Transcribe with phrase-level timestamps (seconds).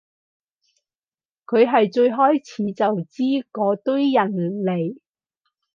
[1.45, 4.97] 佢係最開始就知嗰堆人嚟